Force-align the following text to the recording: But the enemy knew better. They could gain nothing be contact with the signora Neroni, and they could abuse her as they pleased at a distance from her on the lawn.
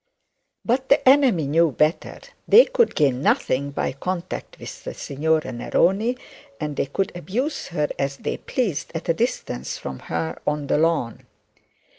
But 0.65 0.89
the 0.89 1.07
enemy 1.07 1.45
knew 1.45 1.71
better. 1.71 2.21
They 2.47 2.65
could 2.65 2.95
gain 2.95 3.21
nothing 3.21 3.69
be 3.69 3.93
contact 3.93 4.57
with 4.59 4.83
the 4.83 4.95
signora 4.95 5.51
Neroni, 5.53 6.17
and 6.59 6.75
they 6.75 6.87
could 6.87 7.11
abuse 7.13 7.67
her 7.67 7.87
as 7.99 8.17
they 8.17 8.37
pleased 8.37 8.91
at 8.95 9.09
a 9.09 9.13
distance 9.13 9.77
from 9.77 9.99
her 9.99 10.39
on 10.47 10.65
the 10.65 10.79
lawn. 10.79 11.27